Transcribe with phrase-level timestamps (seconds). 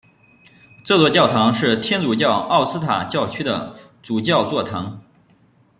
[0.83, 4.99] 这座教堂是天主教奥斯塔教区的主教座堂。